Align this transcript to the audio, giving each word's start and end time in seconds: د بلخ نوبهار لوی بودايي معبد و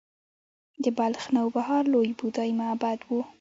د 0.83 0.85
بلخ 0.97 1.23
نوبهار 1.35 1.83
لوی 1.93 2.09
بودايي 2.19 2.51
معبد 2.59 2.99
و 3.07 3.11